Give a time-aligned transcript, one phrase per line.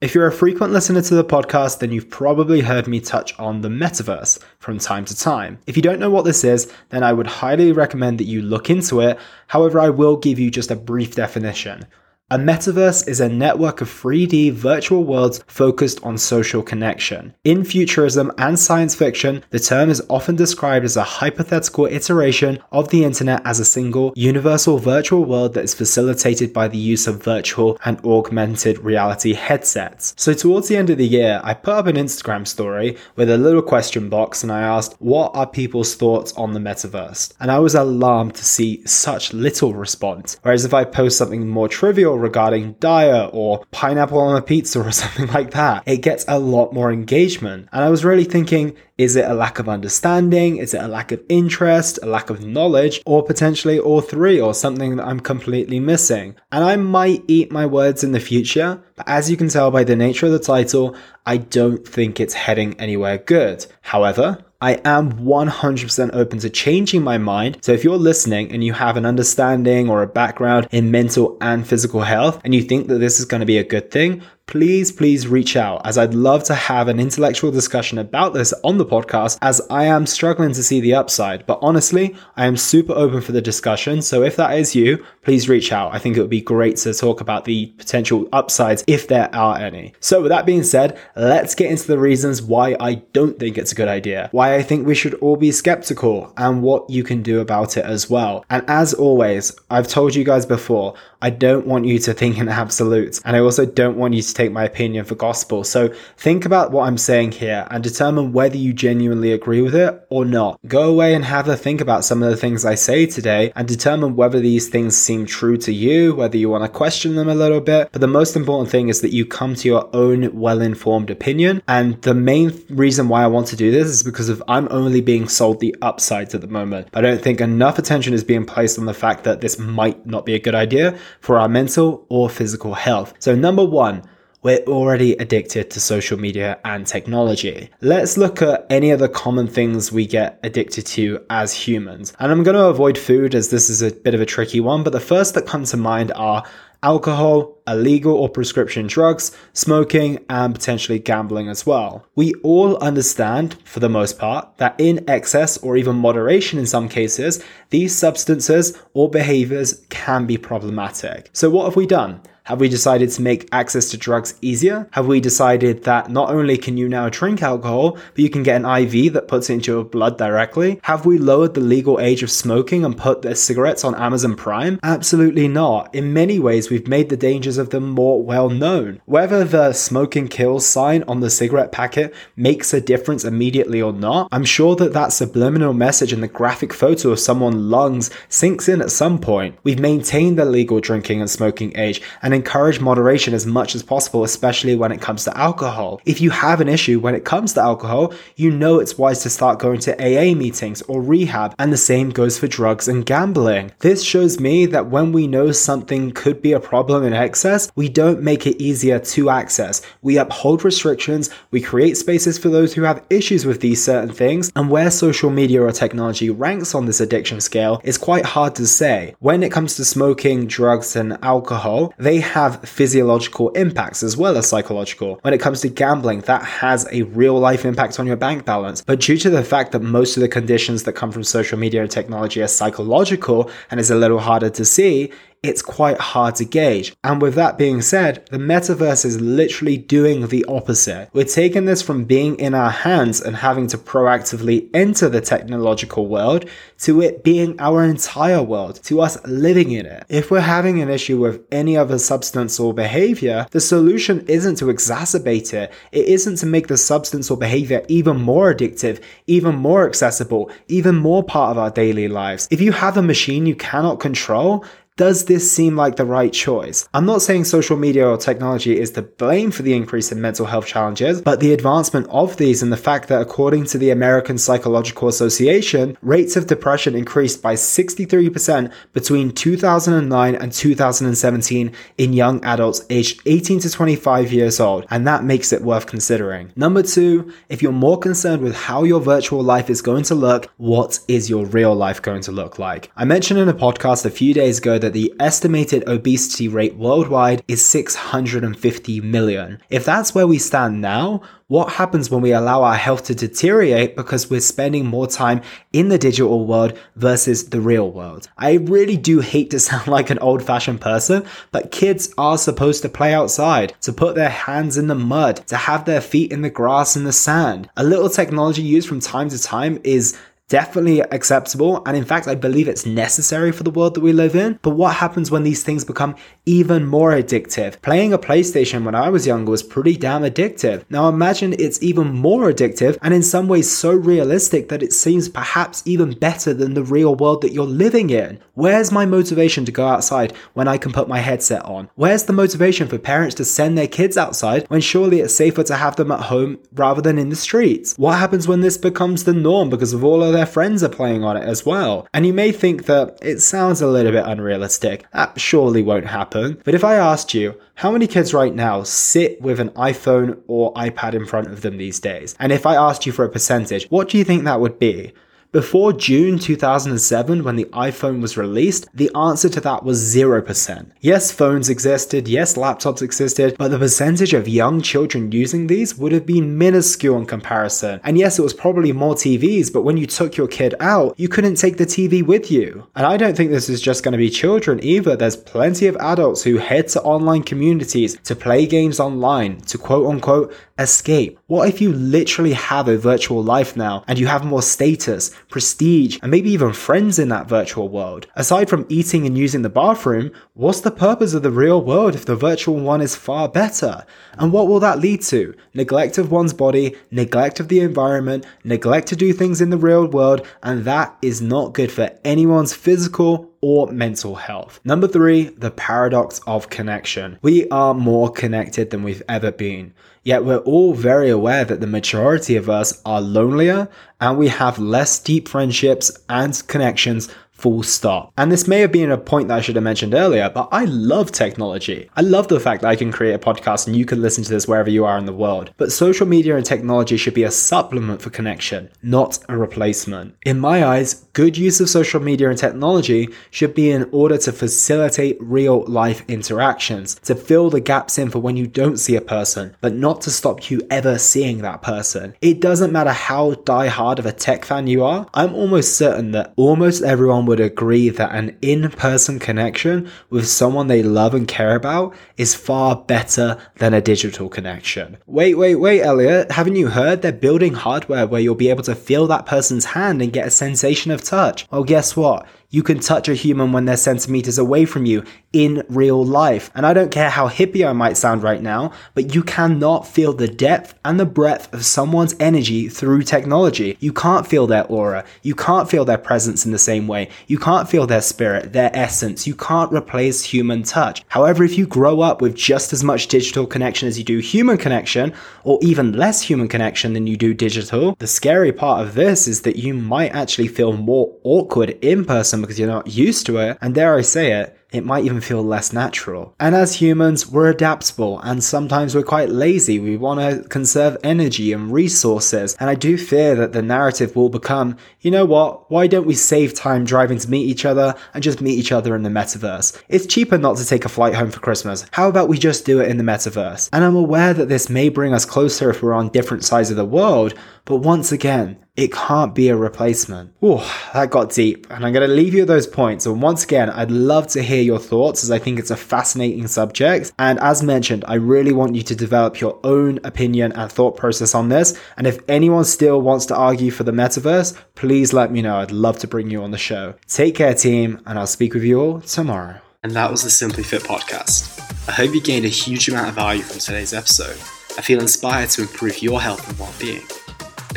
[0.00, 3.62] If you're a frequent listener to the podcast, then you've probably heard me touch on
[3.62, 5.58] the metaverse from time to time.
[5.66, 8.70] If you don't know what this is, then I would highly recommend that you look
[8.70, 9.18] into it.
[9.48, 11.84] However, I will give you just a brief definition.
[12.30, 17.32] A metaverse is a network of 3D virtual worlds focused on social connection.
[17.42, 22.90] In futurism and science fiction, the term is often described as a hypothetical iteration of
[22.90, 27.24] the internet as a single, universal virtual world that is facilitated by the use of
[27.24, 30.12] virtual and augmented reality headsets.
[30.18, 33.38] So, towards the end of the year, I put up an Instagram story with a
[33.38, 37.32] little question box and I asked, What are people's thoughts on the metaverse?
[37.40, 40.38] And I was alarmed to see such little response.
[40.42, 44.92] Whereas if I post something more trivial, regarding diet or pineapple on a pizza or
[44.92, 47.68] something like that, it gets a lot more engagement.
[47.72, 50.56] And I was really thinking, is it a lack of understanding?
[50.56, 54.52] Is it a lack of interest, a lack of knowledge, or potentially all three, or
[54.52, 56.34] something that I'm completely missing?
[56.50, 59.84] And I might eat my words in the future, but as you can tell by
[59.84, 63.64] the nature of the title, I don't think it's heading anywhere good.
[63.82, 67.58] However, I am 100% open to changing my mind.
[67.60, 71.64] So if you're listening and you have an understanding or a background in mental and
[71.64, 74.90] physical health and you think that this is going to be a good thing, please,
[74.90, 78.86] please reach out as I'd love to have an intellectual discussion about this on the
[78.86, 81.46] podcast as I am struggling to see the upside.
[81.46, 84.00] But honestly, I am super open for the discussion.
[84.00, 85.94] So if that is you, please reach out.
[85.94, 89.58] I think it would be great to talk about the potential upsides if there are
[89.58, 89.92] any.
[90.00, 93.72] So with that being said, let's get into the reasons why I don't think it's
[93.72, 97.22] a good idea, why I think we should all be skeptical and what you can
[97.22, 98.46] do about it as well.
[98.48, 102.48] And as always, I've told you guys before, I don't want you to think in
[102.48, 103.20] absolutes.
[103.24, 105.64] And I also don't want you to take my opinion for gospel.
[105.64, 110.06] So think about what I'm saying here and determine whether you genuinely agree with it
[110.10, 110.60] or not.
[110.66, 113.66] Go away and have a think about some of the things I say today and
[113.66, 117.34] determine whether these things seem true to you, whether you want to question them a
[117.34, 117.90] little bit.
[117.90, 121.60] But the most important thing is that you come to your own well informed opinion.
[121.66, 125.00] And the main reason why I want to do this is because of I'm only
[125.00, 126.88] being sold the upsides at the moment.
[126.94, 130.24] I don't think enough attention is being placed on the fact that this might not
[130.24, 133.14] be a good idea for our mental or physical health.
[133.18, 134.04] So, number one,
[134.42, 137.70] we're already addicted to social media and technology.
[137.80, 142.12] Let's look at any of the common things we get addicted to as humans.
[142.20, 144.84] And I'm going to avoid food as this is a bit of a tricky one,
[144.84, 146.44] but the first that come to mind are
[146.82, 152.06] alcohol, illegal or prescription drugs, smoking, and potentially gambling as well.
[152.14, 156.88] We all understand, for the most part, that in excess or even moderation in some
[156.88, 161.30] cases, these substances or behaviors can be problematic.
[161.32, 162.22] So, what have we done?
[162.48, 164.88] Have we decided to make access to drugs easier?
[164.92, 168.56] Have we decided that not only can you now drink alcohol, but you can get
[168.56, 170.80] an IV that puts it into your blood directly?
[170.84, 174.80] Have we lowered the legal age of smoking and put the cigarettes on Amazon Prime?
[174.82, 175.94] Absolutely not.
[175.94, 179.00] In many ways, we've made the dangers of them more well known.
[179.06, 184.28] Whether the smoking kills sign on the cigarette packet makes a difference immediately or not,
[184.32, 188.80] I'm sure that that subliminal message in the graphic photo of someone's lungs sinks in
[188.80, 189.58] at some point.
[189.64, 194.24] We've maintained the legal drinking and smoking age and encourage moderation as much as possible,
[194.24, 196.00] especially when it comes to alcohol.
[196.04, 199.30] If you have an issue when it comes to alcohol, you know it's wise to
[199.30, 203.72] start going to AA meetings or rehab, and the same goes for drugs and gambling.
[203.80, 207.88] This shows me that when we know something could be a problem in excess, we
[207.88, 209.82] don't make it easier to access.
[210.02, 214.52] We uphold restrictions, we create spaces for those who have issues with these certain things,
[214.54, 218.66] and where social media or technology ranks on this addiction scale is quite hard to
[218.66, 219.14] say.
[219.20, 224.48] When it comes to smoking, drugs, and alcohol, they have physiological impacts as well as
[224.48, 225.18] psychological.
[225.22, 228.82] When it comes to gambling, that has a real life impact on your bank balance.
[228.82, 231.82] But due to the fact that most of the conditions that come from social media
[231.82, 235.12] and technology are psychological and is a little harder to see,
[235.42, 236.94] it's quite hard to gauge.
[237.04, 241.10] And with that being said, the metaverse is literally doing the opposite.
[241.12, 246.06] We're taking this from being in our hands and having to proactively enter the technological
[246.06, 246.48] world
[246.78, 250.04] to it being our entire world, to us living in it.
[250.08, 254.66] If we're having an issue with any other substance or behavior, the solution isn't to
[254.66, 255.72] exacerbate it.
[255.92, 260.96] It isn't to make the substance or behavior even more addictive, even more accessible, even
[260.96, 262.48] more part of our daily lives.
[262.50, 264.64] If you have a machine you cannot control,
[264.98, 266.88] does this seem like the right choice?
[266.92, 270.44] I'm not saying social media or technology is to blame for the increase in mental
[270.44, 274.38] health challenges, but the advancement of these and the fact that according to the American
[274.38, 282.84] Psychological Association, rates of depression increased by 63% between 2009 and 2017 in young adults
[282.90, 286.52] aged 18 to 25 years old, and that makes it worth considering.
[286.56, 290.50] Number two, if you're more concerned with how your virtual life is going to look,
[290.56, 292.90] what is your real life going to look like?
[292.96, 296.74] I mentioned in a podcast a few days ago that that the estimated obesity rate
[296.74, 299.60] worldwide is 650 million.
[299.68, 303.96] If that's where we stand now, what happens when we allow our health to deteriorate
[303.96, 305.42] because we're spending more time
[305.74, 308.30] in the digital world versus the real world?
[308.38, 312.80] I really do hate to sound like an old fashioned person, but kids are supposed
[312.80, 316.40] to play outside, to put their hands in the mud, to have their feet in
[316.40, 317.68] the grass and the sand.
[317.76, 320.18] A little technology used from time to time is
[320.48, 321.82] definitely acceptable.
[321.86, 324.58] And in fact, I believe it's necessary for the world that we live in.
[324.62, 326.16] But what happens when these things become
[326.46, 327.80] even more addictive?
[327.82, 330.84] Playing a PlayStation when I was younger was pretty damn addictive.
[330.90, 335.28] Now imagine it's even more addictive and in some ways so realistic that it seems
[335.28, 338.40] perhaps even better than the real world that you're living in.
[338.54, 341.90] Where's my motivation to go outside when I can put my headset on?
[341.94, 345.76] Where's the motivation for parents to send their kids outside when surely it's safer to
[345.76, 347.94] have them at home rather than in the streets?
[347.96, 351.24] What happens when this becomes the norm because of all of their friends are playing
[351.24, 352.08] on it as well.
[352.14, 355.04] And you may think that it sounds a little bit unrealistic.
[355.12, 356.60] That surely won't happen.
[356.64, 360.72] But if I asked you, how many kids right now sit with an iPhone or
[360.74, 362.34] iPad in front of them these days?
[362.38, 365.12] And if I asked you for a percentage, what do you think that would be?
[365.50, 370.90] Before June 2007, when the iPhone was released, the answer to that was 0%.
[371.00, 376.12] Yes, phones existed, yes, laptops existed, but the percentage of young children using these would
[376.12, 377.98] have been minuscule in comparison.
[378.04, 381.30] And yes, it was probably more TVs, but when you took your kid out, you
[381.30, 382.86] couldn't take the TV with you.
[382.94, 385.16] And I don't think this is just going to be children either.
[385.16, 390.10] There's plenty of adults who head to online communities to play games online, to quote
[390.10, 391.38] unquote escape.
[391.46, 396.18] What if you literally have a virtual life now and you have more status, prestige,
[396.22, 398.26] and maybe even friends in that virtual world.
[398.36, 402.24] Aside from eating and using the bathroom, what's the purpose of the real world if
[402.24, 404.04] the virtual one is far better?
[404.34, 405.54] And what will that lead to?
[405.74, 410.06] Neglect of one's body, neglect of the environment, neglect to do things in the real
[410.06, 414.80] world, and that is not good for anyone's physical or mental health.
[414.84, 417.38] Number three, the paradox of connection.
[417.42, 419.94] We are more connected than we've ever been.
[420.28, 423.88] Yet we're all very aware that the majority of us are lonelier
[424.20, 428.32] and we have less deep friendships and connections full stop.
[428.38, 430.84] And this may have been a point that I should have mentioned earlier, but I
[430.84, 432.08] love technology.
[432.16, 434.50] I love the fact that I can create a podcast and you can listen to
[434.50, 435.72] this wherever you are in the world.
[435.76, 440.36] But social media and technology should be a supplement for connection, not a replacement.
[440.46, 444.52] In my eyes, good use of social media and technology should be in order to
[444.52, 449.20] facilitate real life interactions, to fill the gaps in for when you don't see a
[449.20, 452.34] person, but not to stop you ever seeing that person.
[452.40, 456.52] It doesn't matter how die-hard of a tech fan you are, I'm almost certain that
[456.56, 461.74] almost everyone would agree that an in person connection with someone they love and care
[461.74, 465.16] about is far better than a digital connection.
[465.26, 468.94] Wait, wait, wait, Elliot, haven't you heard they're building hardware where you'll be able to
[468.94, 471.66] feel that person's hand and get a sensation of touch?
[471.70, 472.46] Well, guess what?
[472.70, 475.24] You can touch a human when they're centimeters away from you
[475.54, 476.70] in real life.
[476.74, 480.34] And I don't care how hippie I might sound right now, but you cannot feel
[480.34, 483.96] the depth and the breadth of someone's energy through technology.
[484.00, 485.24] You can't feel their aura.
[485.42, 487.30] You can't feel their presence in the same way.
[487.46, 489.46] You can't feel their spirit, their essence.
[489.46, 491.24] You can't replace human touch.
[491.28, 494.76] However, if you grow up with just as much digital connection as you do human
[494.76, 495.32] connection,
[495.64, 499.62] or even less human connection than you do digital, the scary part of this is
[499.62, 503.78] that you might actually feel more awkward in person because you're not used to it.
[503.80, 506.54] And dare I say it, it might even feel less natural.
[506.58, 509.98] And as humans, we're adaptable and sometimes we're quite lazy.
[509.98, 512.76] We want to conserve energy and resources.
[512.80, 516.34] And I do fear that the narrative will become, you know what, why don't we
[516.34, 520.00] save time driving to meet each other and just meet each other in the metaverse?
[520.08, 522.06] It's cheaper not to take a flight home for Christmas.
[522.12, 523.90] How about we just do it in the metaverse?
[523.92, 526.96] And I'm aware that this may bring us closer if we're on different sides of
[526.96, 527.54] the world,
[527.84, 530.52] but once again, it can't be a replacement.
[530.62, 530.80] Ooh,
[531.14, 531.86] that got deep.
[531.88, 533.26] And I'm going to leave you those points.
[533.26, 536.66] And once again, I'd love to hear your thoughts as I think it's a fascinating
[536.66, 537.32] subject.
[537.38, 541.54] And as mentioned, I really want you to develop your own opinion and thought process
[541.54, 541.98] on this.
[542.16, 545.76] And if anyone still wants to argue for the metaverse, please let me know.
[545.76, 547.14] I'd love to bring you on the show.
[547.26, 549.80] Take care, team, and I'll speak with you all tomorrow.
[550.02, 551.78] And that was the Simply Fit podcast.
[552.08, 554.56] I hope you gained a huge amount of value from today's episode.
[554.96, 557.22] I feel inspired to improve your health and well being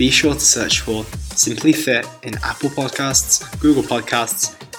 [0.02, 1.04] be sure to search for
[1.36, 4.56] Simply Fit in Apple Podcasts, Google Podcasts,